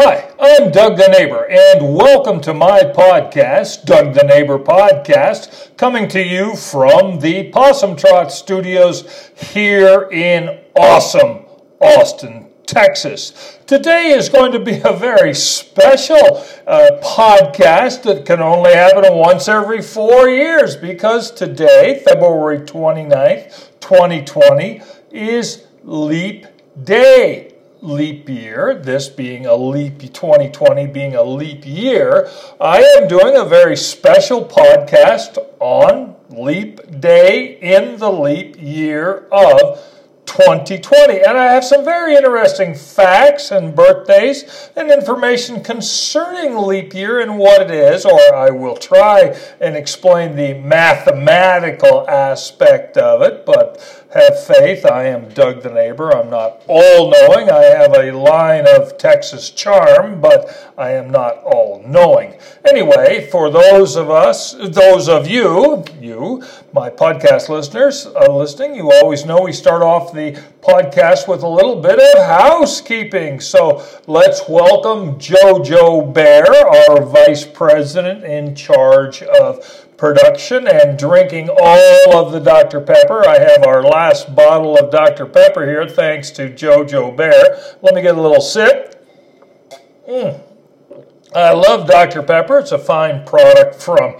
Hi, 0.00 0.30
I'm 0.38 0.70
Doug 0.70 0.96
the 0.96 1.08
Neighbor, 1.08 1.44
and 1.50 1.92
welcome 1.92 2.40
to 2.42 2.54
my 2.54 2.82
podcast, 2.82 3.84
Doug 3.84 4.14
the 4.14 4.22
Neighbor 4.22 4.56
Podcast, 4.56 5.76
coming 5.76 6.06
to 6.10 6.22
you 6.22 6.54
from 6.54 7.18
the 7.18 7.50
Possum 7.50 7.96
Trot 7.96 8.30
Studios 8.30 9.32
here 9.34 10.08
in 10.12 10.60
awesome 10.76 11.46
Austin, 11.80 12.46
Texas. 12.64 13.58
Today 13.66 14.10
is 14.10 14.28
going 14.28 14.52
to 14.52 14.60
be 14.60 14.80
a 14.84 14.92
very 14.92 15.34
special 15.34 16.44
uh, 16.64 16.90
podcast 17.02 18.04
that 18.04 18.24
can 18.24 18.40
only 18.40 18.74
happen 18.74 19.02
once 19.16 19.48
every 19.48 19.82
four 19.82 20.28
years 20.28 20.76
because 20.76 21.32
today, 21.32 22.00
February 22.06 22.60
29th, 22.60 23.80
2020, 23.80 24.80
is 25.10 25.64
Leap 25.82 26.46
Day 26.84 27.47
leap 27.80 28.28
year, 28.28 28.74
this 28.74 29.08
being 29.08 29.46
a 29.46 29.54
leap 29.54 30.00
2020 30.00 30.86
being 30.88 31.14
a 31.14 31.22
leap 31.22 31.64
year, 31.64 32.28
I 32.60 32.80
am 32.98 33.08
doing 33.08 33.36
a 33.36 33.44
very 33.44 33.76
special 33.76 34.44
podcast 34.44 35.38
on 35.60 36.16
leap 36.30 37.00
day 37.00 37.58
in 37.60 37.98
the 37.98 38.10
leap 38.10 38.56
year 38.60 39.28
of 39.30 39.78
2020. 40.28 41.20
And 41.20 41.38
I 41.38 41.52
have 41.52 41.64
some 41.64 41.84
very 41.84 42.14
interesting 42.14 42.74
facts 42.74 43.50
and 43.50 43.74
birthdays 43.74 44.70
and 44.76 44.90
information 44.90 45.62
concerning 45.62 46.56
leap 46.56 46.94
year 46.94 47.20
and 47.20 47.38
what 47.38 47.62
it 47.62 47.70
is, 47.70 48.04
or 48.04 48.34
I 48.34 48.50
will 48.50 48.76
try 48.76 49.36
and 49.60 49.74
explain 49.74 50.36
the 50.36 50.54
mathematical 50.54 52.08
aspect 52.08 52.96
of 52.98 53.22
it, 53.22 53.46
but 53.46 53.97
have 54.12 54.42
faith. 54.46 54.86
I 54.86 55.04
am 55.04 55.28
Doug 55.30 55.62
the 55.62 55.70
neighbor. 55.70 56.10
I'm 56.16 56.30
not 56.30 56.62
all 56.66 57.10
knowing. 57.10 57.50
I 57.50 57.62
have 57.64 57.94
a 57.94 58.10
line 58.12 58.66
of 58.66 58.96
Texas 58.96 59.50
charm, 59.50 60.20
but 60.20 60.72
I 60.78 60.92
am 60.92 61.10
not 61.10 61.42
all 61.44 61.82
knowing. 61.86 62.38
Anyway, 62.66 63.28
for 63.30 63.50
those 63.50 63.96
of 63.96 64.10
us, 64.10 64.54
those 64.54 65.10
of 65.10 65.28
you, 65.28 65.84
you, 66.00 66.42
my 66.72 66.88
podcast 66.88 67.50
listeners 67.50 68.06
uh, 68.06 68.32
listening, 68.32 68.74
you 68.76 68.90
always 68.92 69.26
know 69.26 69.42
we 69.42 69.52
start 69.52 69.82
off 69.82 70.14
the 70.14 70.32
podcast 70.62 71.28
with 71.28 71.42
a 71.42 71.48
little 71.48 71.80
bit 71.80 71.98
of 71.98 72.24
housekeeping. 72.24 73.40
So 73.40 73.86
let's 74.06 74.48
welcome 74.48 75.18
JoJo 75.18 76.14
Bear, 76.14 76.46
our 76.66 77.04
vice 77.04 77.44
president 77.44 78.24
in 78.24 78.54
charge 78.54 79.22
of 79.22 79.86
production 79.98 80.68
and 80.68 80.96
drinking 80.96 81.50
all 81.50 82.16
of 82.16 82.32
the 82.32 82.38
Dr. 82.38 82.80
Pepper. 82.80 83.28
I 83.28 83.38
have 83.40 83.66
our 83.66 83.82
last 83.82 84.34
bottle 84.34 84.78
of 84.78 84.90
Dr. 84.90 85.26
Pepper 85.26 85.66
here, 85.66 85.86
thanks 85.86 86.30
to 86.30 86.48
JoJo 86.48 87.16
Bear. 87.16 87.60
Let 87.82 87.94
me 87.94 88.00
get 88.00 88.16
a 88.16 88.22
little 88.22 88.40
sip. 88.40 89.04
Mm. 90.08 90.40
I 91.34 91.52
love 91.52 91.86
Dr. 91.86 92.22
Pepper. 92.22 92.60
It's 92.60 92.72
a 92.72 92.78
fine 92.78 93.26
product 93.26 93.74
from 93.82 94.14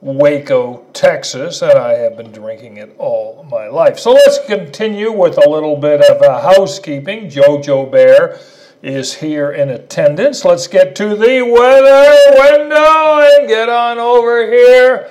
Waco, 0.00 0.84
Texas, 0.92 1.62
and 1.62 1.78
I 1.78 1.92
have 1.92 2.16
been 2.16 2.32
drinking 2.32 2.78
it 2.78 2.94
all 2.98 3.46
my 3.50 3.68
life. 3.68 3.98
So 4.00 4.12
let's 4.12 4.44
continue 4.46 5.12
with 5.12 5.38
a 5.38 5.48
little 5.48 5.76
bit 5.76 6.00
of 6.02 6.20
housekeeping. 6.20 7.30
JoJo 7.30 7.90
Bear 7.90 8.40
is 8.82 9.14
here 9.14 9.52
in 9.52 9.68
attendance. 9.68 10.44
Let's 10.44 10.66
get 10.66 10.96
to 10.96 11.14
the 11.14 11.42
weather 11.42 12.58
window 12.58 13.38
and 13.38 13.48
get 13.48 13.68
on 13.68 13.98
over 13.98 14.50
here 14.50 15.10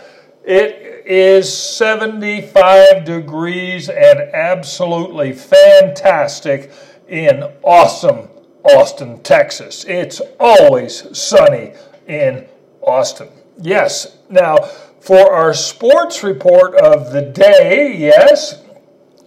it 0.50 1.06
is 1.06 1.56
75 1.56 3.06
degrees 3.06 3.88
and 3.88 4.20
absolutely 4.34 5.32
fantastic 5.32 6.72
in 7.08 7.44
awesome 7.62 8.30
Austin, 8.64 9.22
Texas. 9.22 9.86
It's 9.88 10.22
always 10.40 11.16
sunny 11.18 11.74
in 12.08 12.48
Austin. 12.82 13.30
Yes, 13.62 14.18
now 14.28 14.58
for 15.00 15.32
our 15.32 15.54
sports 15.54 16.24
report 16.24 16.74
of 16.76 17.12
the 17.12 17.22
day, 17.22 17.96
yes, 17.96 18.62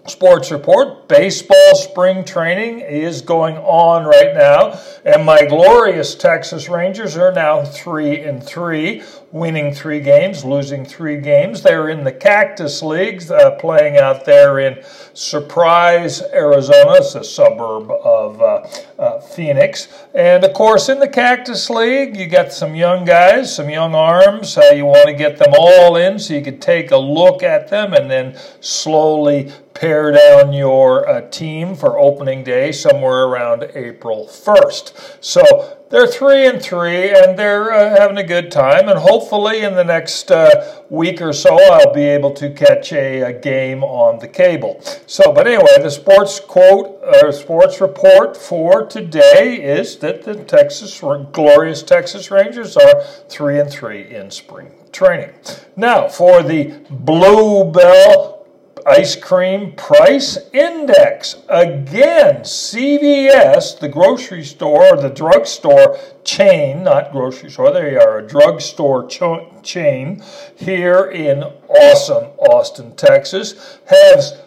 sports 0.06 0.50
report. 0.50 1.08
Baseball 1.08 1.74
spring 1.74 2.24
training 2.24 2.80
is 2.80 3.22
going 3.22 3.56
on 3.56 4.04
right 4.04 4.34
now, 4.34 4.80
and 5.04 5.24
my 5.24 5.44
glorious 5.46 6.14
Texas 6.14 6.68
Rangers 6.68 7.16
are 7.16 7.32
now 7.32 7.64
three 7.64 8.20
and 8.20 8.42
three, 8.42 9.02
winning 9.30 9.72
three 9.72 10.00
games, 10.00 10.44
losing 10.44 10.84
three 10.84 11.20
games. 11.20 11.62
They're 11.62 11.88
in 11.88 12.02
the 12.02 12.12
Cactus 12.12 12.82
Leagues, 12.82 13.30
uh, 13.30 13.52
playing 13.52 13.96
out 13.96 14.24
there 14.24 14.58
in 14.58 14.82
Surprise, 15.14 16.20
Arizona. 16.20 16.94
It's 16.94 17.14
a 17.14 17.22
suburb 17.22 17.90
of 17.90 18.40
uh, 18.40 18.66
uh, 18.98 19.20
Phoenix, 19.20 19.88
and 20.14 20.42
of 20.42 20.52
course, 20.52 20.88
in 20.88 20.98
the 20.98 21.08
Cactus 21.08 21.70
League, 21.70 22.16
you 22.16 22.26
got 22.26 22.52
some 22.52 22.74
young 22.74 23.04
guys, 23.04 23.54
some 23.54 23.70
young 23.70 23.94
arms. 23.94 24.58
You 24.72 24.86
want 24.86 25.06
to 25.06 25.14
get 25.14 25.38
them 25.38 25.52
all 25.56 25.96
in 25.96 26.18
so 26.18 26.34
you 26.34 26.42
could 26.42 26.60
take 26.60 26.90
a 26.90 26.96
look 26.96 27.42
at 27.42 27.68
them 27.68 27.92
and 27.92 28.10
then 28.10 28.36
slowly 28.60 29.52
pare 29.74 30.12
down 30.12 30.52
your 30.52 31.08
uh, 31.08 31.28
team 31.30 31.74
for 31.74 31.98
opening 31.98 32.44
day 32.44 32.72
somewhere 32.72 33.24
around 33.24 33.70
April 33.74 34.26
1st. 34.26 35.18
So 35.20 35.78
they're 35.92 36.06
three 36.06 36.46
and 36.46 36.60
three, 36.60 37.10
and 37.10 37.38
they're 37.38 37.70
uh, 37.70 37.90
having 37.98 38.16
a 38.16 38.26
good 38.26 38.50
time. 38.50 38.88
And 38.88 38.98
hopefully, 38.98 39.60
in 39.60 39.74
the 39.74 39.84
next 39.84 40.30
uh, 40.30 40.82
week 40.88 41.20
or 41.20 41.34
so, 41.34 41.54
I'll 41.70 41.92
be 41.92 42.04
able 42.04 42.30
to 42.32 42.50
catch 42.50 42.94
a, 42.94 43.20
a, 43.20 43.32
game 43.38 43.84
on 43.84 44.18
the 44.18 44.26
cable. 44.26 44.80
So, 45.06 45.32
but 45.32 45.46
anyway, 45.46 45.82
the 45.82 45.90
sports 45.90 46.40
quote 46.40 46.98
or 47.02 47.28
uh, 47.28 47.32
sports 47.32 47.80
report 47.82 48.38
for 48.38 48.86
today 48.86 49.62
is 49.62 49.98
that 49.98 50.24
the 50.24 50.34
Texas 50.34 50.98
glorious 51.32 51.82
Texas 51.82 52.30
Rangers 52.30 52.76
are 52.78 53.02
three 53.28 53.60
and 53.60 53.70
three 53.70 54.14
in 54.14 54.30
spring 54.30 54.72
training. 54.92 55.34
Now, 55.76 56.08
for 56.08 56.42
the 56.42 56.72
Bluebell 56.88 58.41
ice 58.86 59.16
cream 59.16 59.72
price 59.72 60.38
index. 60.52 61.36
Again, 61.48 62.42
CVS, 62.42 63.78
the 63.78 63.88
grocery 63.88 64.44
store, 64.44 64.94
or 64.94 65.00
the 65.00 65.10
drugstore 65.10 65.98
chain, 66.24 66.82
not 66.84 67.12
grocery 67.12 67.50
store, 67.50 67.72
they 67.72 67.96
are 67.96 68.18
a 68.18 68.26
drugstore 68.26 69.06
ch- 69.08 69.22
chain 69.62 70.22
here 70.56 71.04
in 71.04 71.44
awesome 71.68 72.30
Austin, 72.38 72.94
Texas, 72.96 73.78
has 73.86 74.40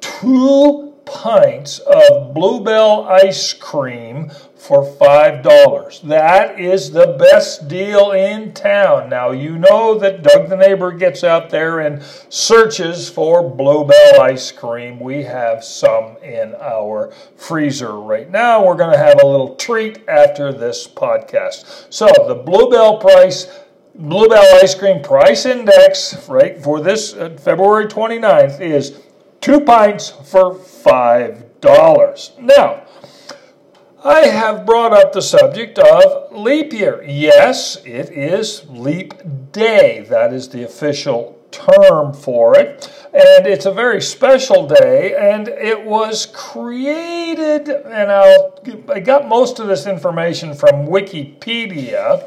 two 0.00 0.94
pints 1.04 1.78
of 1.80 2.34
Bluebell 2.34 3.08
ice 3.08 3.52
cream 3.52 4.30
for 4.70 4.84
$5. 4.84 6.02
That 6.02 6.60
is 6.60 6.92
the 6.92 7.16
best 7.18 7.66
deal 7.66 8.12
in 8.12 8.54
town. 8.54 9.08
Now, 9.08 9.32
you 9.32 9.58
know 9.58 9.98
that 9.98 10.22
Doug 10.22 10.48
the 10.48 10.56
Neighbor 10.56 10.92
gets 10.92 11.24
out 11.24 11.50
there 11.50 11.80
and 11.80 12.00
searches 12.28 13.10
for 13.10 13.42
Bluebell 13.42 14.20
ice 14.20 14.52
cream. 14.52 15.00
We 15.00 15.24
have 15.24 15.64
some 15.64 16.18
in 16.18 16.54
our 16.54 17.12
freezer 17.34 17.98
right 17.98 18.30
now. 18.30 18.64
We're 18.64 18.76
going 18.76 18.92
to 18.92 18.98
have 18.98 19.20
a 19.20 19.26
little 19.26 19.56
treat 19.56 20.08
after 20.08 20.52
this 20.52 20.86
podcast. 20.86 21.92
So, 21.92 22.06
the 22.28 22.36
Bluebell 22.36 22.98
price. 22.98 23.48
Bluebell 23.96 24.60
ice 24.62 24.76
cream 24.76 25.02
price 25.02 25.46
index, 25.46 26.28
right, 26.28 26.62
for 26.62 26.80
this 26.80 27.12
uh, 27.12 27.36
February 27.40 27.86
29th 27.86 28.60
is 28.60 29.02
two 29.40 29.60
pints 29.60 30.10
for 30.10 30.54
$5. 30.54 32.38
Now, 32.38 32.84
I 34.02 34.28
have 34.28 34.64
brought 34.64 34.94
up 34.94 35.12
the 35.12 35.20
subject 35.20 35.78
of 35.78 36.32
leap 36.32 36.72
year. 36.72 37.04
Yes, 37.06 37.76
it 37.84 38.08
is 38.10 38.64
leap 38.70 39.12
day. 39.52 40.06
That 40.08 40.32
is 40.32 40.48
the 40.48 40.62
official 40.62 41.38
term 41.50 42.14
for 42.14 42.56
it. 42.58 42.90
And 43.12 43.46
it's 43.46 43.66
a 43.66 43.72
very 43.72 44.00
special 44.00 44.66
day, 44.66 45.14
and 45.16 45.48
it 45.48 45.84
was 45.84 46.26
created, 46.32 47.68
and 47.68 48.10
I'll, 48.10 48.58
I 48.88 49.00
got 49.00 49.28
most 49.28 49.58
of 49.58 49.66
this 49.66 49.86
information 49.86 50.54
from 50.54 50.86
Wikipedia. 50.86 52.22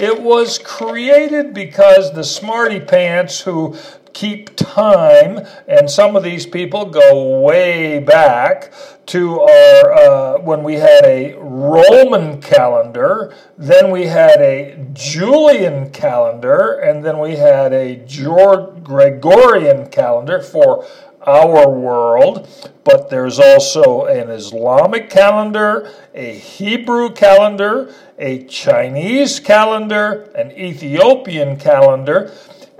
It 0.00 0.22
was 0.22 0.58
created 0.58 1.54
because 1.54 2.14
the 2.14 2.24
smarty 2.24 2.80
pants 2.80 3.40
who 3.42 3.76
keep 4.12 4.54
time, 4.56 5.46
and 5.66 5.90
some 5.90 6.16
of 6.16 6.22
these 6.22 6.46
people 6.46 6.86
go 6.86 7.40
way 7.40 7.98
back 7.98 8.72
to 9.06 9.40
our 9.40 9.92
uh, 9.92 10.38
when 10.40 10.62
we 10.62 10.74
had 10.74 11.04
a 11.04 11.34
Roman 11.38 12.40
calendar, 12.40 13.34
then 13.58 13.90
we 13.90 14.06
had 14.06 14.40
a 14.40 14.86
Julian 14.92 15.90
calendar, 15.90 16.78
and 16.78 17.04
then 17.04 17.18
we 17.18 17.36
had 17.36 17.72
a 17.72 17.96
George 18.06 18.82
Gregorian 18.84 19.88
calendar 19.88 20.40
for 20.40 20.86
our 21.26 21.68
world, 21.68 22.48
but 22.84 23.08
there's 23.08 23.38
also 23.38 24.06
an 24.06 24.28
Islamic 24.30 25.08
calendar, 25.08 25.92
a 26.14 26.34
Hebrew 26.34 27.10
calendar, 27.10 27.94
a 28.18 28.44
Chinese 28.44 29.38
calendar, 29.38 30.30
an 30.34 30.50
Ethiopian 30.52 31.56
calendar 31.56 32.32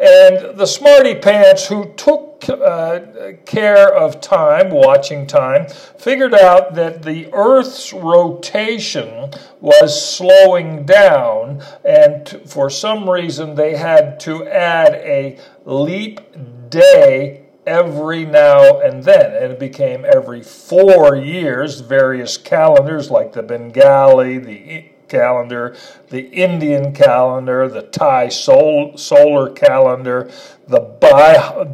And 0.02 0.58
the 0.58 0.66
smarty 0.66 1.14
pants 1.14 1.68
who 1.68 1.92
took 1.94 2.48
uh, 2.48 3.34
care 3.46 3.94
of 3.94 4.20
time, 4.20 4.70
watching 4.70 5.28
time, 5.28 5.68
figured 5.68 6.34
out 6.34 6.74
that 6.74 7.04
the 7.04 7.32
Earth's 7.32 7.92
rotation 7.92 9.30
was 9.60 10.16
slowing 10.16 10.84
down, 10.84 11.62
and 11.84 12.28
for 12.46 12.68
some 12.68 13.08
reason 13.08 13.54
they 13.54 13.76
had 13.76 14.18
to 14.20 14.44
add 14.48 14.94
a 14.94 15.38
leap 15.64 16.20
day 16.68 17.44
every 17.64 18.24
now 18.24 18.80
and 18.80 19.04
then. 19.04 19.36
And 19.36 19.52
it 19.52 19.60
became 19.60 20.04
every 20.04 20.42
four 20.42 21.14
years, 21.14 21.78
various 21.78 22.36
calendars 22.36 23.08
like 23.08 23.34
the 23.34 23.42
Bengali, 23.44 24.38
the 24.38 24.91
calendar, 25.12 25.76
the 26.08 26.22
Indian 26.30 26.92
calendar, 26.94 27.68
the 27.68 27.82
Thai 27.82 28.28
sol- 28.30 28.96
solar 28.96 29.50
calendar, 29.50 30.30
the 30.66 30.80
Baha'i, 30.80 31.64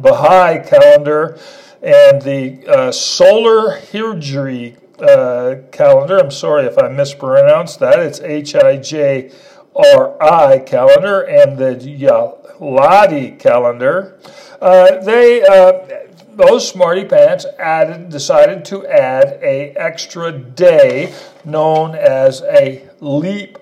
Baha'i 0.00 0.58
calendar, 0.66 1.38
and 1.82 2.22
the 2.22 2.66
uh, 2.66 2.92
solar 2.92 3.78
Hijri 3.78 4.76
uh, 5.00 5.68
calendar. 5.70 6.18
I'm 6.18 6.30
sorry 6.30 6.66
if 6.66 6.78
I 6.78 6.88
mispronounced 6.88 7.78
that. 7.80 7.98
It's 8.00 8.20
H 8.20 8.54
I 8.54 8.76
J 8.76 9.30
R 9.74 10.22
I 10.22 10.58
calendar, 10.60 11.20
and 11.20 11.58
the 11.58 11.76
Yaladi 11.76 13.38
calendar. 13.38 14.18
Uh, 14.60 14.98
they 15.02 15.42
uh, 15.42 16.00
those 16.40 16.66
smarty 16.66 17.04
pants 17.04 17.44
added 17.58 18.08
decided 18.08 18.64
to 18.64 18.86
add 18.86 19.38
a 19.42 19.72
extra 19.76 20.32
day 20.32 21.14
known 21.44 21.94
as 21.94 22.42
a 22.42 22.88
leap 23.00 23.58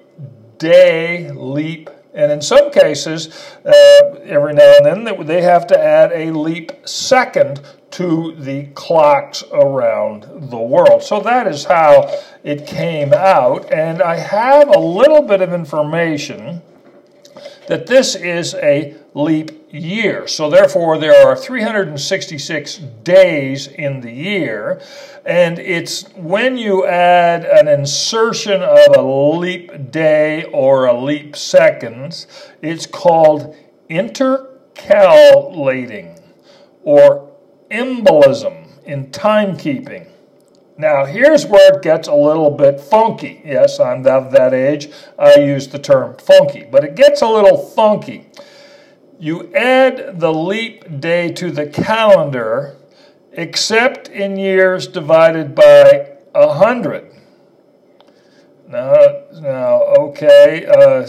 day 0.58 1.30
leap. 1.32 1.90
And 2.14 2.30
in 2.32 2.40
some 2.40 2.70
cases 2.70 3.28
uh, 3.64 4.20
every 4.24 4.54
now 4.54 4.74
and 4.78 5.06
then 5.06 5.26
they 5.26 5.42
have 5.42 5.66
to 5.68 5.78
add 5.78 6.12
a 6.12 6.30
leap 6.30 6.72
second 6.86 7.60
to 7.92 8.34
the 8.36 8.66
clocks 8.74 9.42
around 9.52 10.50
the 10.50 10.58
world. 10.58 11.02
So 11.02 11.20
that 11.20 11.46
is 11.46 11.64
how 11.64 12.14
it 12.44 12.66
came 12.66 13.12
out. 13.12 13.72
And 13.72 14.02
i 14.02 14.16
have 14.16 14.68
a 14.68 14.78
little 14.78 15.22
bit 15.22 15.40
of 15.40 15.52
information 15.52 16.62
that 17.66 17.86
this 17.86 18.14
is 18.14 18.54
a 18.54 18.96
leap 19.14 19.57
year. 19.70 20.26
So, 20.26 20.50
therefore, 20.50 20.98
there 20.98 21.26
are 21.26 21.36
366 21.36 22.76
days 23.02 23.66
in 23.66 24.00
the 24.00 24.12
year, 24.12 24.80
and 25.24 25.58
it's 25.58 26.04
when 26.14 26.56
you 26.56 26.86
add 26.86 27.44
an 27.44 27.68
insertion 27.68 28.62
of 28.62 28.96
a 28.96 29.02
leap 29.02 29.90
day 29.90 30.44
or 30.44 30.86
a 30.86 30.98
leap 30.98 31.36
seconds, 31.36 32.26
it's 32.62 32.86
called 32.86 33.54
intercalating 33.90 36.18
or 36.82 37.30
embolism 37.70 38.68
in 38.84 39.08
timekeeping. 39.08 40.06
Now, 40.78 41.04
here's 41.04 41.44
where 41.44 41.76
it 41.76 41.82
gets 41.82 42.06
a 42.06 42.14
little 42.14 42.52
bit 42.52 42.80
funky. 42.80 43.42
Yes, 43.44 43.80
I'm 43.80 44.06
of 44.06 44.30
that 44.30 44.54
age. 44.54 44.88
I 45.18 45.34
use 45.34 45.66
the 45.66 45.80
term 45.80 46.16
funky, 46.18 46.68
but 46.70 46.84
it 46.84 46.94
gets 46.94 47.20
a 47.20 47.28
little 47.28 47.56
funky. 47.56 48.26
You 49.20 49.52
add 49.52 50.20
the 50.20 50.32
leap 50.32 51.00
day 51.00 51.32
to 51.32 51.50
the 51.50 51.66
calendar, 51.66 52.76
except 53.32 54.08
in 54.08 54.36
years 54.36 54.86
divided 54.86 55.56
by 55.56 56.12
a 56.34 56.54
hundred. 56.54 57.12
Now, 58.68 58.94
now, 59.40 59.82
okay, 59.98 60.66
uh, 60.66 61.06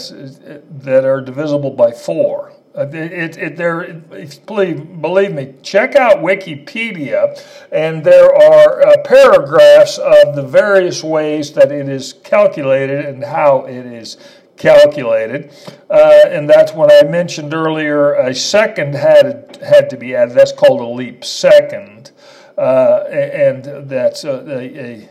that 0.83 1.03
are 1.05 1.21
divisible 1.21 1.71
by 1.71 1.91
four. 1.91 2.53
Uh, 2.75 2.87
it, 2.93 3.37
it, 3.37 3.57
there, 3.57 3.93
believe, 4.45 5.01
believe 5.01 5.33
me, 5.33 5.53
check 5.61 5.95
out 5.95 6.17
Wikipedia, 6.17 7.39
and 7.71 8.03
there 8.03 8.33
are 8.33 8.87
uh, 8.87 9.01
paragraphs 9.03 9.97
of 9.97 10.35
the 10.35 10.43
various 10.43 11.03
ways 11.03 11.51
that 11.53 11.71
it 11.71 11.89
is 11.89 12.13
calculated 12.23 13.05
and 13.05 13.23
how 13.23 13.65
it 13.65 13.85
is 13.85 14.17
calculated. 14.59 15.51
Uh, 15.89 16.21
and 16.27 16.47
that's 16.47 16.73
when 16.73 16.91
I 16.91 17.03
mentioned 17.03 17.53
earlier 17.53 18.13
a 18.13 18.35
second 18.35 18.93
had, 18.93 19.57
had 19.63 19.89
to 19.89 19.97
be 19.97 20.15
added. 20.15 20.35
That's 20.35 20.51
called 20.51 20.81
a 20.81 20.87
leap 20.87 21.25
second. 21.25 22.11
Uh, 22.55 23.05
and 23.09 23.89
that's 23.89 24.23
a, 24.25 24.33
a, 24.47 24.79
a 24.79 25.09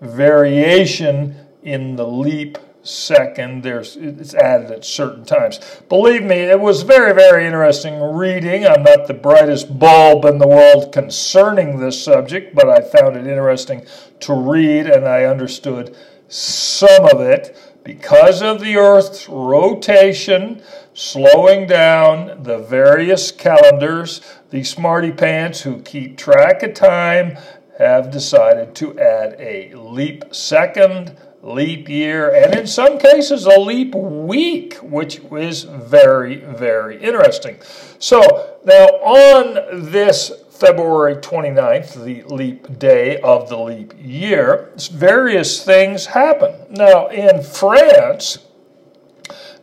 variation 0.00 1.34
in 1.62 1.96
the 1.96 2.06
leap 2.06 2.58
second. 2.82 3.62
There's 3.62 3.96
it's 3.96 4.34
added 4.34 4.70
at 4.70 4.84
certain 4.84 5.24
times. 5.24 5.60
Believe 5.88 6.22
me, 6.22 6.36
it 6.36 6.60
was 6.60 6.82
very 6.82 7.14
very 7.14 7.46
interesting 7.46 8.00
reading. 8.00 8.66
I'm 8.66 8.82
not 8.82 9.06
the 9.06 9.14
brightest 9.14 9.78
bulb 9.78 10.24
in 10.24 10.38
the 10.38 10.48
world 10.48 10.92
concerning 10.92 11.78
this 11.78 12.02
subject, 12.02 12.54
but 12.54 12.68
I 12.68 12.80
found 12.80 13.16
it 13.16 13.26
interesting 13.26 13.86
to 14.20 14.34
read, 14.34 14.86
and 14.86 15.06
I 15.06 15.24
understood 15.24 15.96
some 16.28 17.06
of 17.12 17.20
it 17.20 17.56
because 17.84 18.42
of 18.42 18.60
the 18.60 18.76
Earth's 18.76 19.28
rotation 19.28 20.62
slowing 20.94 21.66
down 21.66 22.42
the 22.42 22.58
various 22.58 23.30
calendars. 23.30 24.20
The 24.50 24.64
smarty 24.64 25.12
pants 25.12 25.62
who 25.62 25.80
keep 25.82 26.16
track 26.16 26.62
of 26.62 26.74
time 26.74 27.38
have 27.78 28.10
decided 28.10 28.74
to 28.76 28.98
add 28.98 29.36
a 29.38 29.74
leap 29.74 30.34
second 30.34 31.16
leap 31.42 31.88
year, 31.88 32.34
and 32.34 32.54
in 32.54 32.66
some 32.66 32.98
cases 32.98 33.46
a 33.46 33.58
leap 33.58 33.94
week, 33.94 34.74
which 34.82 35.20
is 35.32 35.62
very, 35.62 36.36
very 36.36 37.02
interesting. 37.02 37.56
So 37.98 38.20
now 38.64 38.86
on 38.86 39.90
this 39.90 40.30
February 40.60 41.16
29th, 41.16 42.04
the 42.04 42.22
leap 42.32 42.78
day 42.78 43.18
of 43.22 43.48
the 43.48 43.56
leap 43.56 43.94
year, 43.98 44.70
various 44.92 45.64
things 45.64 46.06
happen. 46.06 46.54
Now 46.70 47.08
in 47.08 47.42
France, 47.42 48.38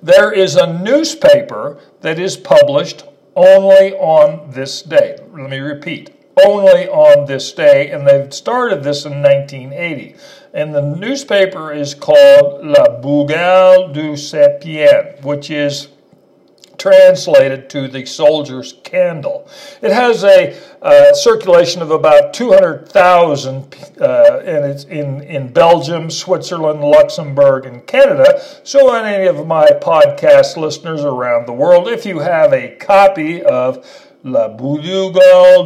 there 0.01 0.31
is 0.31 0.55
a 0.55 0.81
newspaper 0.81 1.79
that 2.01 2.19
is 2.19 2.35
published 2.35 3.03
only 3.35 3.93
on 3.93 4.51
this 4.51 4.81
day. 4.81 5.17
Let 5.31 5.49
me 5.49 5.59
repeat 5.59 6.13
only 6.45 6.87
on 6.87 7.25
this 7.25 7.51
day, 7.51 7.89
and 7.91 8.07
they've 8.07 8.33
started 8.33 8.83
this 8.83 9.05
in 9.05 9.21
1980 9.21 10.15
and 10.57 10.73
the 10.73 10.81
newspaper 10.81 11.71
is 11.71 11.93
called 11.93 12.65
La 12.65 12.99
Bougie 12.99 13.93
du 13.93 14.13
Sapeur, 14.13 15.21
which 15.23 15.51
is 15.51 15.89
translated 16.77 17.69
to 17.71 17.87
the 17.87 18.05
soldier's 18.05 18.73
candle. 18.83 19.49
It 19.81 19.91
has 19.91 20.23
a 20.23 20.57
uh, 20.81 21.13
circulation 21.13 21.81
of 21.81 21.91
about 21.91 22.33
200,000 22.33 23.75
uh, 23.99 24.39
in, 24.89 25.21
in 25.23 25.53
Belgium, 25.53 26.09
Switzerland, 26.09 26.81
Luxembourg, 26.81 27.65
and 27.65 27.85
Canada. 27.87 28.41
So, 28.63 28.93
any 28.93 29.27
of 29.27 29.47
my 29.47 29.67
podcast 29.67 30.57
listeners 30.57 31.03
around 31.03 31.47
the 31.47 31.53
world, 31.53 31.87
if 31.87 32.05
you 32.05 32.19
have 32.19 32.53
a 32.53 32.75
copy 32.75 33.43
of 33.43 34.06
La 34.23 34.47
Bougie 34.47 35.11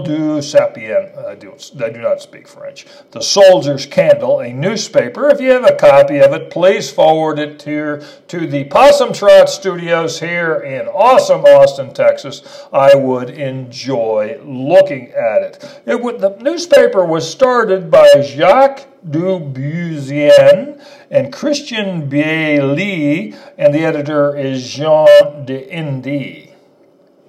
du 0.04 0.42
Sapeur. 0.42 1.12
I 1.26 1.36
do, 1.36 1.56
I 1.84 1.90
do 1.90 2.02
not 2.02 2.22
speak 2.22 2.48
French. 2.48 2.86
The 3.12 3.22
Soldier's 3.22 3.86
Candle, 3.86 4.42
a 4.42 4.52
newspaper. 4.52 5.30
If 5.30 5.40
you 5.40 5.52
have 5.52 5.66
a 5.66 5.76
copy 5.76 6.20
of 6.20 6.34
it, 6.34 6.52
please 6.52 6.92
forward 6.92 7.40
it 7.40 7.60
to, 7.60 7.72
your, 7.72 8.02
to 8.28 8.46
the 8.46 8.66
Possum 8.66 9.14
Trot 9.14 9.50
Studios 9.50 10.20
here 10.20 10.56
in 10.56 10.88
awesome 10.88 11.42
Austin, 11.42 11.94
Texas. 11.94 12.68
I 12.74 12.94
would 12.94 13.30
enjoy 13.30 14.40
looking 14.44 15.12
at 15.12 15.42
it. 15.44 15.82
it 15.86 16.02
would, 16.02 16.20
the 16.20 16.38
newspaper 16.42 17.06
was 17.06 17.30
started 17.30 17.90
by 17.90 18.22
Jacques 18.22 18.86
Dubuisien 19.08 20.86
and 21.10 21.34
Christian 21.34 22.10
Bailly, 22.10 23.34
and 23.58 23.74
the 23.74 23.86
editor 23.86 24.36
is 24.36 24.68
Jean 24.70 25.46
de 25.46 25.70
Indy. 25.70 26.41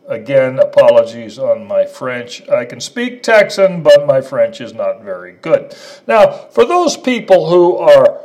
Again, 0.09 0.59
apologies 0.59 1.39
on 1.39 1.67
my 1.67 1.87
French. 1.87 2.49
I 2.49 2.65
can 2.65 2.81
speak 2.81 3.23
Texan, 3.23 3.83
but 3.83 4.07
my 4.07 4.21
French 4.21 4.61
is 4.61 4.75
not 4.75 5.03
very 5.03 5.33
good. 5.33 5.77
Now, 6.09 6.31
for 6.51 6.65
those 6.65 6.97
people 6.97 7.49
who 7.49 7.77
are 7.77 8.21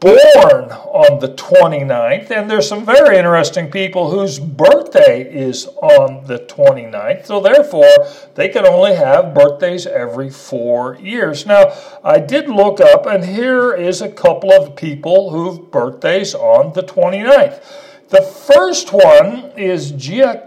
born 0.00 0.70
on 0.70 1.18
the 1.20 1.28
29th, 1.28 2.30
and 2.30 2.50
there's 2.50 2.68
some 2.68 2.84
very 2.84 3.18
interesting 3.18 3.70
people 3.70 4.10
whose 4.10 4.38
birthday 4.38 5.22
is 5.22 5.66
on 5.82 6.24
the 6.26 6.38
29th, 6.38 7.26
so 7.26 7.40
therefore 7.40 8.06
they 8.34 8.48
can 8.48 8.66
only 8.66 8.94
have 8.94 9.34
birthdays 9.34 9.86
every 9.86 10.30
four 10.30 10.96
years. 10.96 11.46
Now, 11.46 11.72
I 12.04 12.20
did 12.20 12.48
look 12.48 12.80
up, 12.80 13.06
and 13.06 13.24
here 13.24 13.74
is 13.74 14.00
a 14.00 14.08
couple 14.08 14.52
of 14.52 14.76
people 14.76 15.30
whose 15.30 15.58
birthdays 15.58 16.34
on 16.34 16.72
the 16.74 16.82
29th. 16.82 17.62
The 18.08 18.22
first 18.22 18.92
one 18.92 19.50
is 19.56 19.92
Gioacchino 19.92 20.46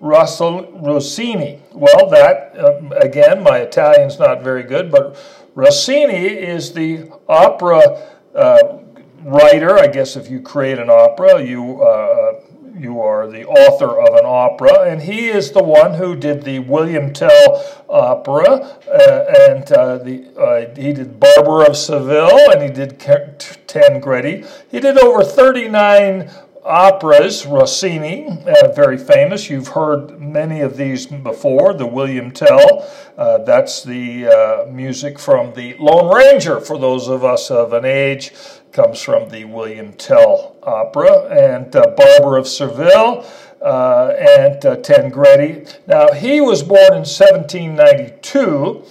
Rossini. 0.00 1.62
Well, 1.72 2.10
that, 2.10 2.58
uh, 2.58 2.80
again, 2.96 3.44
my 3.44 3.58
Italian's 3.58 4.18
not 4.18 4.42
very 4.42 4.64
good, 4.64 4.90
but 4.90 5.16
Rossini 5.54 6.26
is 6.26 6.72
the 6.72 7.08
opera 7.28 8.02
uh, 8.34 8.78
writer. 9.22 9.78
I 9.78 9.86
guess 9.86 10.16
if 10.16 10.28
you 10.28 10.40
create 10.40 10.80
an 10.80 10.90
opera, 10.90 11.40
you, 11.40 11.80
uh, 11.80 12.35
you 12.78 13.00
are 13.00 13.26
the 13.26 13.46
author 13.46 14.00
of 14.00 14.14
an 14.14 14.24
opera, 14.24 14.82
and 14.82 15.02
he 15.02 15.28
is 15.28 15.52
the 15.52 15.62
one 15.62 15.94
who 15.94 16.14
did 16.14 16.42
the 16.42 16.58
William 16.60 17.12
Tell 17.12 17.84
opera, 17.88 18.78
uh, 18.88 19.48
and 19.48 19.70
uh, 19.72 19.98
the 19.98 20.26
uh, 20.38 20.74
he 20.74 20.92
did 20.92 21.18
Barber 21.18 21.64
of 21.64 21.76
Seville, 21.76 22.50
and 22.52 22.62
he 22.62 22.68
did 22.68 22.98
Tancredi. 22.98 24.44
He 24.70 24.80
did 24.80 24.98
over 24.98 25.24
39 25.24 26.30
operas, 26.66 27.46
Rossini, 27.46 28.26
uh, 28.28 28.72
very 28.72 28.98
famous. 28.98 29.48
You've 29.48 29.68
heard 29.68 30.20
many 30.20 30.60
of 30.60 30.76
these 30.76 31.06
before. 31.06 31.72
The 31.72 31.86
William 31.86 32.32
Tell, 32.32 32.88
uh, 33.16 33.38
that's 33.38 33.84
the 33.84 34.26
uh, 34.26 34.70
music 34.70 35.18
from 35.18 35.54
the 35.54 35.74
Lone 35.78 36.14
Ranger. 36.14 36.60
For 36.60 36.78
those 36.78 37.08
of 37.08 37.24
us 37.24 37.50
of 37.50 37.72
an 37.72 37.84
age, 37.84 38.32
comes 38.76 39.00
from 39.00 39.30
the 39.30 39.42
William 39.46 39.94
Tell 39.94 40.54
opera 40.62 41.28
and 41.30 41.74
uh, 41.74 41.94
Barber 41.96 42.36
of 42.36 42.46
Seville. 42.46 43.26
Uh, 43.62 44.14
and 44.18 44.64
uh, 44.66 44.76
Tancredi. 44.76 45.64
Now, 45.86 46.12
he 46.12 46.42
was 46.42 46.62
born 46.62 46.92
in 46.92 47.06
1792, 47.08 48.84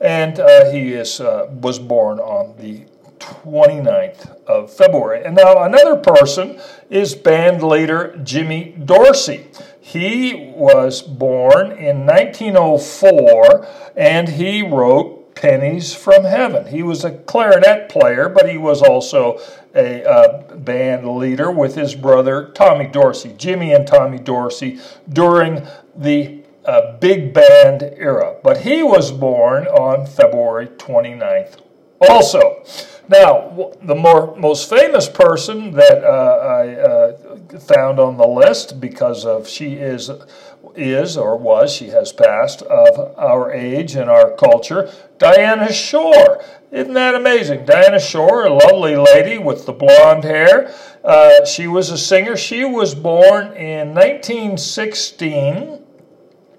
and 0.00 0.36
he 0.72 0.92
is 0.92 1.20
was 1.20 1.78
born 1.78 2.18
on 2.18 2.56
the 2.58 2.82
29th 3.18 4.44
of 4.46 4.72
February. 4.72 5.24
And 5.24 5.36
now 5.36 5.62
another 5.62 5.96
person 5.96 6.60
is 6.90 7.14
band 7.14 7.62
leader 7.62 8.18
Jimmy 8.24 8.74
Dorsey. 8.84 9.46
He 9.80 10.52
was 10.54 11.00
born 11.00 11.72
in 11.72 12.04
1904 12.04 13.66
and 13.96 14.28
he 14.28 14.62
wrote 14.62 15.17
Pennies 15.40 15.94
from 15.94 16.24
Heaven. 16.24 16.66
He 16.66 16.82
was 16.82 17.04
a 17.04 17.12
clarinet 17.12 17.88
player, 17.88 18.28
but 18.28 18.50
he 18.50 18.58
was 18.58 18.82
also 18.82 19.38
a 19.72 20.04
uh, 20.04 20.56
band 20.56 21.06
leader 21.16 21.48
with 21.48 21.76
his 21.76 21.94
brother 21.94 22.50
Tommy 22.54 22.88
Dorsey, 22.88 23.34
Jimmy 23.38 23.72
and 23.72 23.86
Tommy 23.86 24.18
Dorsey, 24.18 24.80
during 25.08 25.64
the 25.94 26.42
uh, 26.64 26.96
big 26.98 27.32
band 27.32 27.82
era. 27.96 28.36
But 28.42 28.62
he 28.62 28.82
was 28.82 29.12
born 29.12 29.68
on 29.68 30.06
February 30.06 30.66
29th 30.66 31.60
also. 32.00 32.62
Now, 33.08 33.72
the 33.82 33.94
more 33.94 34.36
most 34.36 34.68
famous 34.68 35.08
person 35.08 35.72
that 35.72 36.04
uh, 36.04 36.08
I 36.08 36.74
uh, 36.74 37.58
found 37.58 37.98
on 37.98 38.18
the 38.18 38.26
list, 38.26 38.80
because 38.80 39.24
of 39.24 39.48
she 39.48 39.74
is 39.74 40.10
is 40.74 41.16
or 41.16 41.36
was 41.36 41.72
she 41.72 41.88
has 41.88 42.12
passed 42.12 42.62
of 42.62 43.18
our 43.18 43.50
age 43.50 43.94
and 43.94 44.10
our 44.10 44.30
culture, 44.32 44.92
Dinah 45.18 45.72
Shore. 45.72 46.44
Isn't 46.70 46.92
that 46.92 47.14
amazing? 47.14 47.64
Dinah 47.64 48.00
Shore, 48.00 48.46
a 48.46 48.52
lovely 48.52 48.96
lady 48.96 49.38
with 49.38 49.64
the 49.64 49.72
blonde 49.72 50.24
hair. 50.24 50.74
Uh, 51.02 51.46
she 51.46 51.66
was 51.66 51.88
a 51.90 51.96
singer. 51.96 52.36
She 52.36 52.64
was 52.64 52.94
born 52.94 53.54
in 53.54 53.94
1916 53.94 55.82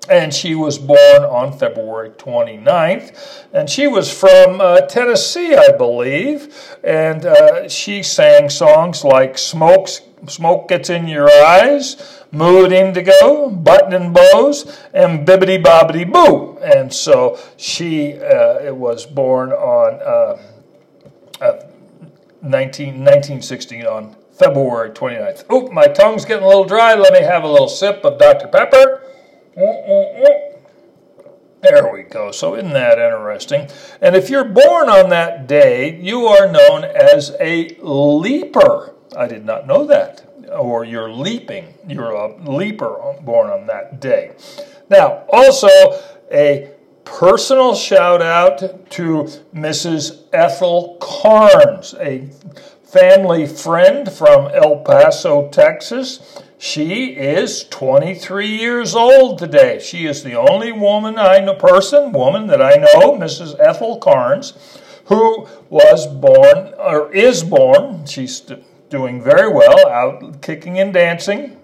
and 0.09 0.33
she 0.33 0.55
was 0.55 0.77
born 0.77 1.23
on 1.23 1.57
February 1.57 2.09
29th. 2.11 3.45
And 3.53 3.69
she 3.69 3.87
was 3.87 4.11
from 4.11 4.59
uh, 4.59 4.81
Tennessee, 4.81 5.55
I 5.55 5.71
believe, 5.71 6.77
and 6.83 7.25
uh, 7.25 7.69
she 7.69 8.03
sang 8.03 8.49
songs 8.49 9.03
like 9.03 9.37
Smokes, 9.37 10.01
Smoke 10.27 10.67
Gets 10.67 10.89
in 10.89 11.07
Your 11.07 11.29
Eyes, 11.29 12.23
Mood 12.31 12.71
Indigo, 12.71 13.49
Button 13.49 13.93
and 13.93 14.13
Bows, 14.13 14.79
and 14.93 15.27
Bibbidi 15.27 15.63
Bobbidi 15.63 16.11
Boo. 16.11 16.57
And 16.59 16.93
so 16.93 17.39
she 17.57 18.19
uh, 18.19 18.73
was 18.73 19.05
born 19.05 19.51
on 19.51 20.39
19, 22.41 22.95
uh, 22.95 23.11
1916 23.11 23.85
on 23.85 24.15
February 24.33 24.89
29th. 24.91 25.51
Oop, 25.51 25.71
my 25.71 25.85
tongue's 25.85 26.25
getting 26.25 26.45
a 26.45 26.47
little 26.47 26.63
dry. 26.63 26.95
Let 26.95 27.13
me 27.13 27.21
have 27.21 27.43
a 27.43 27.47
little 27.47 27.67
sip 27.67 28.03
of 28.05 28.17
Dr. 28.17 28.47
Pepper. 28.47 28.98
There 31.61 31.91
we 31.91 32.03
go. 32.03 32.31
So, 32.31 32.55
isn't 32.55 32.71
that 32.71 32.97
interesting? 32.97 33.67
And 33.99 34.15
if 34.15 34.29
you're 34.29 34.45
born 34.45 34.87
on 34.89 35.09
that 35.09 35.47
day, 35.47 35.99
you 35.99 36.27
are 36.27 36.49
known 36.49 36.85
as 36.85 37.35
a 37.41 37.75
leaper. 37.81 38.95
I 39.17 39.27
did 39.27 39.43
not 39.43 39.67
know 39.67 39.85
that. 39.85 40.25
Or 40.49 40.85
you're 40.85 41.11
leaping. 41.11 41.73
You're 41.87 42.11
a 42.11 42.37
leaper 42.49 43.15
born 43.21 43.49
on 43.49 43.67
that 43.67 43.99
day. 43.99 44.31
Now, 44.89 45.25
also 45.27 45.67
a 46.31 46.71
personal 47.03 47.75
shout 47.75 48.21
out 48.21 48.89
to 48.91 49.27
Mrs. 49.53 50.23
Ethel 50.31 50.97
Carnes, 51.01 51.93
a 51.99 52.29
family 52.83 53.45
friend 53.45 54.09
from 54.11 54.49
El 54.53 54.77
Paso, 54.79 55.49
Texas. 55.49 56.41
She 56.61 57.11
is 57.11 57.63
23 57.69 58.45
years 58.45 58.93
old 58.93 59.39
today. 59.39 59.79
She 59.79 60.05
is 60.05 60.23
the 60.23 60.35
only 60.35 60.73
woman 60.73 61.17
I 61.17 61.39
know, 61.39 61.55
person, 61.55 62.11
woman 62.11 62.47
that 62.47 62.61
I 62.61 62.75
know, 62.75 63.13
Mrs. 63.13 63.57
Ethel 63.57 63.97
Carnes, 63.97 64.55
who 65.05 65.47
was 65.69 66.05
born 66.05 66.73
or 66.77 67.13
is 67.13 67.45
born. 67.45 68.05
She's 68.05 68.41
doing 68.89 69.23
very 69.23 69.47
well, 69.47 69.87
out 69.87 70.41
kicking 70.41 70.79
and 70.79 70.93
dancing. 70.93 71.55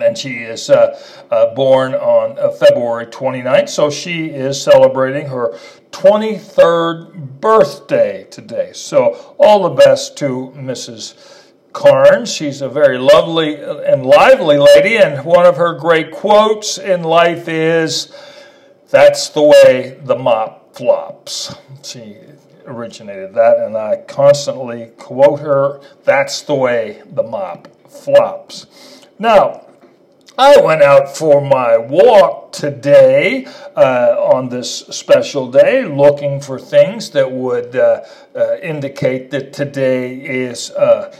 And 0.00 0.16
she 0.16 0.34
is 0.34 0.70
uh, 0.70 0.96
uh, 1.32 1.52
born 1.56 1.92
on 1.92 2.38
uh, 2.38 2.50
February 2.50 3.06
29th, 3.06 3.70
so 3.70 3.90
she 3.90 4.26
is 4.26 4.62
celebrating 4.62 5.26
her 5.26 5.58
23rd 5.90 7.40
birthday 7.40 8.24
today. 8.30 8.70
So, 8.72 9.34
all 9.38 9.64
the 9.64 9.74
best 9.74 10.16
to 10.18 10.52
Mrs. 10.56 11.41
Carnes. 11.72 12.32
She's 12.32 12.60
a 12.60 12.68
very 12.68 12.98
lovely 12.98 13.56
and 13.56 14.04
lively 14.04 14.58
lady, 14.58 14.96
and 14.96 15.24
one 15.24 15.46
of 15.46 15.56
her 15.56 15.74
great 15.74 16.12
quotes 16.12 16.78
in 16.78 17.02
life 17.02 17.48
is, 17.48 18.12
That's 18.90 19.28
the 19.30 19.42
way 19.42 19.98
the 20.02 20.16
mop 20.16 20.74
flops. 20.74 21.54
She 21.82 22.16
originated 22.66 23.34
that, 23.34 23.58
and 23.58 23.76
I 23.76 24.02
constantly 24.06 24.92
quote 24.98 25.40
her, 25.40 25.80
That's 26.04 26.42
the 26.42 26.54
way 26.54 27.02
the 27.10 27.22
mop 27.22 27.68
flops. 27.88 28.66
Now, 29.18 29.66
I 30.38 30.58
went 30.62 30.82
out 30.82 31.14
for 31.14 31.42
my 31.42 31.76
walk 31.76 32.52
today 32.52 33.46
uh, 33.76 34.16
on 34.18 34.48
this 34.48 34.78
special 34.78 35.50
day 35.50 35.84
looking 35.84 36.40
for 36.40 36.58
things 36.58 37.10
that 37.10 37.30
would 37.30 37.76
uh, 37.76 38.02
uh, 38.34 38.56
indicate 38.56 39.30
that 39.30 39.52
today 39.52 40.14
is 40.14 40.70
uh, 40.70 41.14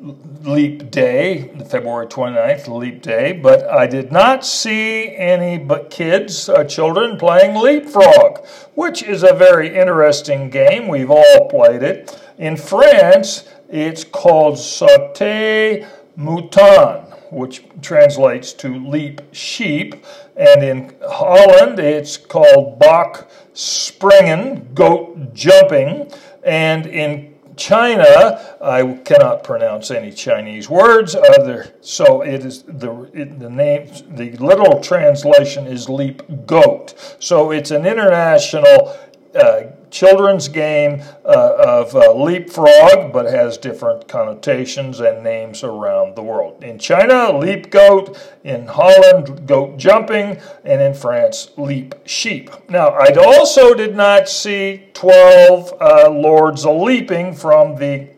leap 0.00 0.90
day, 0.90 1.50
February 1.68 2.06
29th, 2.06 2.68
leap 2.68 3.02
day, 3.02 3.32
but 3.32 3.68
I 3.68 3.86
did 3.86 4.12
not 4.12 4.46
see 4.46 5.14
any 5.14 5.58
but 5.58 5.90
kids, 5.90 6.48
uh, 6.48 6.64
children 6.64 7.18
playing 7.18 7.56
leapfrog, 7.56 8.46
which 8.74 9.02
is 9.02 9.22
a 9.22 9.32
very 9.32 9.74
interesting 9.74 10.50
game. 10.50 10.88
We've 10.88 11.10
all 11.10 11.48
played 11.48 11.82
it. 11.82 12.20
In 12.38 12.56
France, 12.56 13.48
it's 13.68 14.04
called 14.04 14.54
sauté 14.54 15.86
mouton, 16.16 17.04
which 17.32 17.64
translates 17.82 18.52
to 18.54 18.88
leap 18.88 19.20
sheep, 19.32 20.04
and 20.36 20.62
in 20.62 20.94
Holland, 21.08 21.80
it's 21.80 22.16
called 22.16 22.78
bok 22.78 23.28
springen, 23.52 24.72
goat 24.74 25.34
jumping, 25.34 26.10
and 26.44 26.86
in 26.86 27.34
China, 27.58 28.56
I 28.62 29.00
cannot 29.04 29.44
pronounce 29.44 29.90
any 29.90 30.12
Chinese 30.12 30.70
words 30.70 31.14
other, 31.14 31.74
so 31.80 32.22
it 32.22 32.44
is 32.44 32.62
the 32.62 33.10
it, 33.12 33.38
the 33.38 33.50
name 33.50 33.90
the 34.08 34.32
literal 34.36 34.80
translation 34.80 35.66
is 35.66 35.88
leap 35.88 36.22
goat. 36.46 36.94
So 37.18 37.50
it's 37.50 37.70
an 37.70 37.84
international 37.84 38.96
uh, 39.34 39.62
children's 39.90 40.48
game 40.48 41.02
uh, 41.24 41.56
of 41.58 41.94
uh, 41.94 42.12
leapfrog, 42.12 43.12
but 43.12 43.26
has 43.26 43.58
different 43.58 44.08
connotations 44.08 45.00
and 45.00 45.22
names 45.22 45.62
around 45.62 46.16
the 46.16 46.22
world. 46.22 46.62
In 46.62 46.78
China, 46.78 47.36
leap 47.36 47.70
goat. 47.70 48.18
In 48.44 48.66
Holland, 48.66 49.46
goat 49.46 49.76
jumping. 49.76 50.38
And 50.64 50.80
in 50.80 50.94
France, 50.94 51.50
leap 51.56 51.94
sheep. 52.04 52.50
Now, 52.68 52.88
I 52.88 53.12
also 53.12 53.74
did 53.74 53.96
not 53.96 54.28
see 54.28 54.88
12 54.94 55.74
uh, 55.80 56.10
Lords 56.10 56.64
a 56.64 56.70
Leaping 56.70 57.34
from 57.34 57.76
the 57.76 58.08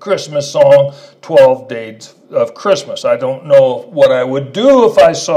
Christmas 0.00 0.50
song, 0.50 0.94
12 1.22 1.68
Days 1.68 2.14
of 2.30 2.54
Christmas. 2.54 3.04
I 3.04 3.16
don't 3.16 3.46
know 3.46 3.88
what 3.90 4.12
I 4.12 4.22
would 4.24 4.52
do 4.52 4.90
if 4.90 4.98
I 4.98 5.12
saw 5.12 5.36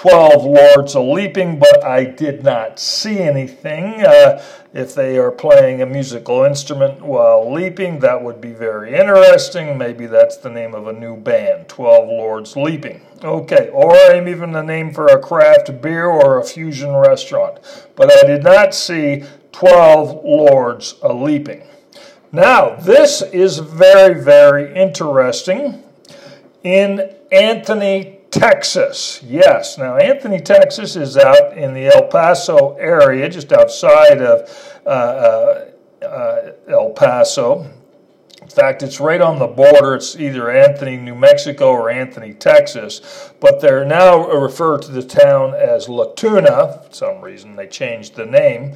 12 0.00 0.44
lords 0.44 0.94
a 0.94 1.00
leaping, 1.00 1.58
but 1.58 1.84
I 1.84 2.04
did 2.04 2.42
not 2.42 2.78
see 2.78 3.18
anything. 3.18 4.02
Uh, 4.02 4.42
if 4.72 4.94
they 4.94 5.18
are 5.18 5.32
playing 5.32 5.82
a 5.82 5.86
musical 5.86 6.44
instrument 6.44 7.02
while 7.02 7.52
leaping, 7.52 7.98
that 8.00 8.22
would 8.22 8.40
be 8.40 8.52
very 8.52 8.94
interesting. 8.94 9.76
Maybe 9.76 10.06
that's 10.06 10.36
the 10.36 10.50
name 10.50 10.74
of 10.74 10.86
a 10.86 10.92
new 10.92 11.16
band, 11.16 11.68
12 11.68 12.08
Lords 12.08 12.56
Leaping. 12.56 13.02
Okay, 13.22 13.68
or 13.72 13.96
even 14.14 14.52
the 14.52 14.62
name 14.62 14.92
for 14.92 15.06
a 15.06 15.20
craft 15.20 15.82
beer 15.82 16.06
or 16.06 16.38
a 16.38 16.44
fusion 16.44 16.94
restaurant. 16.94 17.58
But 17.96 18.12
I 18.12 18.26
did 18.26 18.44
not 18.44 18.74
see 18.74 19.24
12 19.52 20.24
Lords 20.24 20.94
a 21.02 21.12
Leaping. 21.12 21.64
Now, 22.32 22.76
this 22.76 23.22
is 23.22 23.58
very, 23.58 24.22
very 24.22 24.72
interesting. 24.74 25.82
in 26.62 27.14
Anthony, 27.32 28.19
Texas. 28.30 29.20
Yes, 29.24 29.76
now 29.76 29.96
Anthony, 29.96 30.40
Texas 30.40 30.96
is 30.96 31.16
out 31.16 31.56
in 31.56 31.74
the 31.74 31.86
El 31.86 32.08
Paso 32.08 32.76
area, 32.76 33.28
just 33.28 33.52
outside 33.52 34.22
of 34.22 34.80
uh, 34.86 34.88
uh, 34.88 35.64
uh, 36.04 36.52
El 36.68 36.90
Paso. 36.90 37.68
In 38.40 38.48
fact, 38.48 38.82
it's 38.82 39.00
right 39.00 39.20
on 39.20 39.38
the 39.38 39.46
border. 39.46 39.94
It's 39.94 40.16
either 40.16 40.50
Anthony, 40.50 40.96
New 40.96 41.14
Mexico 41.14 41.70
or 41.70 41.90
Anthony, 41.90 42.32
Texas. 42.32 43.32
But 43.38 43.60
they're 43.60 43.84
now 43.84 44.28
referred 44.28 44.82
to 44.82 44.92
the 44.92 45.02
town 45.02 45.54
as 45.54 45.88
La 45.88 46.06
Tuna. 46.14 46.84
For 46.88 46.94
some 46.94 47.20
reason, 47.20 47.56
they 47.56 47.66
changed 47.66 48.16
the 48.16 48.26
name. 48.26 48.74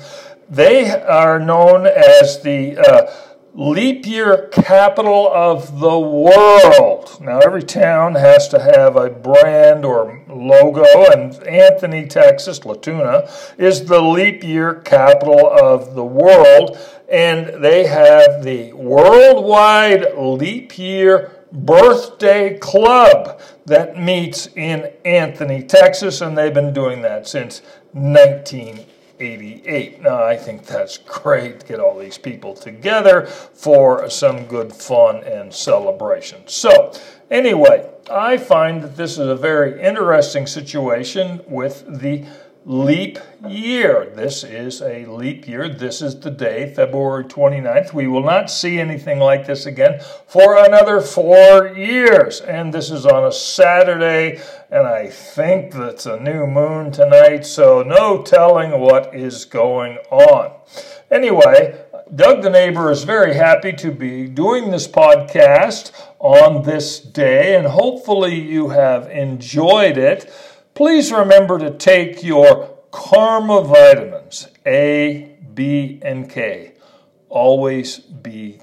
They 0.48 0.90
are 0.90 1.40
known 1.40 1.86
as 1.86 2.42
the 2.42 2.76
uh, 2.76 3.12
leap 3.54 4.04
year 4.04 4.48
capital 4.50 5.30
of 5.32 5.78
the 5.78 5.98
world. 5.98 7.18
Now, 7.20 7.38
every 7.38 7.62
town 7.62 8.16
has 8.16 8.48
to 8.48 8.58
have 8.60 8.96
a 8.96 9.08
brand 9.08 9.84
or 9.84 10.22
logo, 10.28 10.84
and 11.12 11.34
Anthony, 11.44 12.06
Texas, 12.06 12.64
La 12.64 12.74
Tuna, 12.74 13.30
is 13.56 13.84
the 13.84 14.02
leap 14.02 14.42
year 14.42 14.74
capital 14.74 15.48
of 15.48 15.94
the 15.94 16.04
world, 16.04 16.76
and 17.08 17.62
they 17.62 17.86
have 17.86 18.42
the 18.42 18.72
Worldwide 18.72 20.18
Leap 20.18 20.76
Year 20.76 21.30
Birthday 21.52 22.58
Club 22.58 23.40
that 23.66 23.96
meets 23.96 24.48
in 24.56 24.92
Anthony, 25.04 25.62
Texas, 25.62 26.20
and 26.20 26.36
they've 26.36 26.52
been 26.52 26.74
doing 26.74 27.02
that 27.02 27.28
since 27.28 27.62
19. 27.92 28.84
88. 29.20 30.02
Now, 30.02 30.24
I 30.24 30.36
think 30.36 30.66
that's 30.66 30.98
great 30.98 31.60
to 31.60 31.66
get 31.66 31.80
all 31.80 31.98
these 31.98 32.18
people 32.18 32.54
together 32.54 33.26
for 33.26 34.08
some 34.10 34.46
good 34.46 34.72
fun 34.72 35.22
and 35.24 35.52
celebration. 35.52 36.42
So, 36.46 36.92
anyway, 37.30 37.90
I 38.10 38.36
find 38.36 38.82
that 38.82 38.96
this 38.96 39.12
is 39.12 39.28
a 39.28 39.36
very 39.36 39.80
interesting 39.80 40.46
situation 40.46 41.40
with 41.46 41.84
the 42.00 42.24
leap 42.66 43.18
year. 43.46 44.10
This 44.14 44.42
is 44.42 44.80
a 44.80 45.04
leap 45.04 45.46
year. 45.46 45.68
This 45.68 46.00
is 46.00 46.18
the 46.18 46.30
day, 46.30 46.72
February 46.74 47.24
29th. 47.24 47.92
We 47.92 48.06
will 48.06 48.22
not 48.22 48.50
see 48.50 48.80
anything 48.80 49.18
like 49.18 49.46
this 49.46 49.66
again 49.66 50.00
for 50.26 50.56
another 50.56 51.02
four 51.02 51.68
years. 51.68 52.40
And 52.40 52.72
this 52.72 52.90
is 52.90 53.04
on 53.04 53.26
a 53.26 53.32
Saturday, 53.32 54.40
and 54.70 54.86
I 54.86 55.08
think 55.08 55.74
that's 55.74 56.06
a 56.06 56.18
new 56.18 56.46
moon 56.46 56.90
tonight, 56.90 57.44
so 57.44 57.82
no 57.82 58.22
telling 58.22 58.80
what 58.80 59.14
is 59.14 59.44
going 59.44 59.98
on. 60.10 60.52
Anyway, 61.10 61.78
Doug 62.14 62.42
the 62.42 62.50
neighbor 62.50 62.90
is 62.90 63.04
very 63.04 63.34
happy 63.34 63.72
to 63.74 63.90
be 63.90 64.26
doing 64.26 64.70
this 64.70 64.88
podcast 64.88 65.92
on 66.18 66.62
this 66.62 66.98
day, 66.98 67.56
and 67.56 67.66
hopefully 67.66 68.34
you 68.34 68.70
have 68.70 69.10
enjoyed 69.10 69.98
it. 69.98 70.32
Please 70.74 71.12
remember 71.12 71.56
to 71.60 71.70
take 71.70 72.24
your 72.24 72.76
Karma 72.90 73.62
vitamins 73.62 74.48
A, 74.66 75.36
B, 75.54 76.00
and 76.02 76.28
K. 76.28 76.72
Always 77.28 77.98
be 77.98 78.60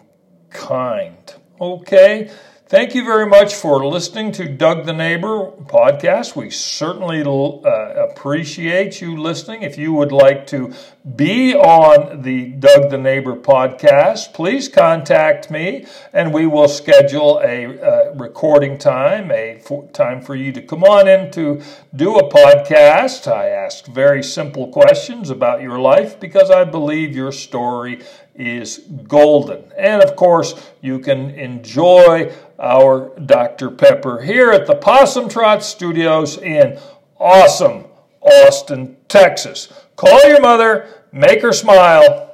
kind. 0.49 1.33
Okay? 1.59 2.29
Thank 2.67 2.95
you 2.95 3.05
very 3.05 3.25
much 3.25 3.53
for 3.53 3.85
listening 3.85 4.31
to 4.33 4.47
Doug 4.47 4.85
the 4.85 4.93
Neighbor 4.93 5.51
podcast. 5.51 6.35
We 6.35 6.49
certainly 6.49 7.21
uh, 7.21 7.69
appreciate 8.09 8.99
you 8.99 9.15
listening. 9.15 9.63
If 9.63 9.77
you 9.77 9.93
would 9.93 10.11
like 10.11 10.47
to 10.47 10.73
be 11.15 11.55
on 11.55 12.21
the 12.21 12.51
Doug 12.51 12.91
the 12.91 12.97
Neighbor 12.97 13.35
podcast, 13.35 14.33
please 14.33 14.69
contact 14.69 15.49
me 15.49 15.87
and 16.13 16.31
we 16.31 16.45
will 16.45 16.67
schedule 16.67 17.41
a 17.43 17.81
uh, 17.81 18.13
recording 18.13 18.77
time, 18.77 19.31
a 19.31 19.59
for, 19.59 19.87
time 19.93 20.21
for 20.21 20.35
you 20.35 20.51
to 20.51 20.61
come 20.61 20.83
on 20.83 21.07
in 21.07 21.31
to 21.31 21.61
do 21.95 22.17
a 22.17 22.29
podcast. 22.29 23.31
I 23.31 23.49
ask 23.49 23.87
very 23.87 24.21
simple 24.21 24.67
questions 24.67 25.31
about 25.31 25.63
your 25.63 25.79
life 25.79 26.19
because 26.19 26.51
I 26.51 26.65
believe 26.65 27.15
your 27.15 27.31
story 27.31 28.01
is 28.35 28.77
golden. 29.07 29.63
And 29.75 30.03
of 30.03 30.15
course, 30.15 30.71
you 30.81 30.99
can 30.99 31.31
enjoy 31.31 32.31
our 32.59 33.17
Dr. 33.19 33.71
Pepper 33.71 34.21
here 34.21 34.51
at 34.51 34.67
the 34.67 34.75
Possum 34.75 35.29
Trot 35.29 35.63
Studios 35.63 36.37
in 36.37 36.79
awesome 37.17 37.85
Austin, 38.21 38.97
Texas. 39.07 39.67
Call 40.01 40.27
your 40.27 40.41
mother, 40.41 40.87
make 41.11 41.43
her 41.43 41.53
smile. 41.53 42.33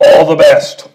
All 0.00 0.24
the 0.24 0.36
best. 0.36 0.88